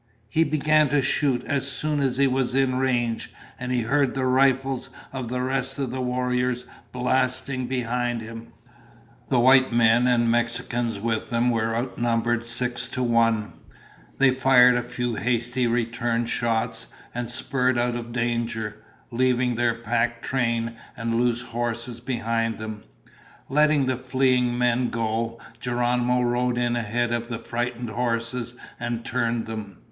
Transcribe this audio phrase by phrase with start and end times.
[0.29, 4.25] He began to shoot as soon as he was in range, and he heard the
[4.25, 8.47] rifles of the rest of the warriors blasting behind him.
[8.47, 8.73] [Illustration: "Look!
[8.73, 9.39] Usan has smiled upon us!"] The
[9.75, 13.53] white men and the Mexicans with them were outnumbered six to one.
[14.17, 18.77] They fired a few hasty return shots and spurred out of danger,
[19.11, 22.85] leaving their pack train and loose horses behind them.
[23.49, 29.45] Letting the fleeing men go, Geronimo rode in ahead of the frightened horses and turned
[29.45, 29.77] them.